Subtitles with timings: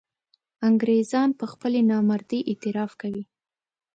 [0.67, 3.23] انګرېزان پر خپلې نامردۍ اعتراف کوي.